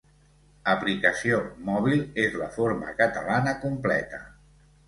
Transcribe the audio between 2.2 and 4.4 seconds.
és la forma catalana completa.